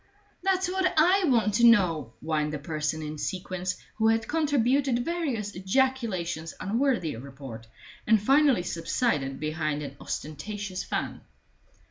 "That's 0.41 0.67
what 0.67 0.91
I 0.97 1.25
want 1.25 1.53
to 1.53 1.63
know," 1.63 2.13
whined 2.21 2.53
the 2.53 2.57
person 2.57 3.03
in 3.03 3.19
sequins, 3.19 3.75
who 3.97 4.07
had 4.07 4.27
contributed 4.27 5.05
various 5.05 5.53
ejaculations 5.53 6.55
unworthy 6.59 7.13
of 7.13 7.21
report, 7.21 7.67
and 8.07 8.19
finally 8.19 8.63
subsided 8.63 9.39
behind 9.39 9.83
an 9.83 9.97
ostentatious 9.99 10.83
fan. 10.83 11.21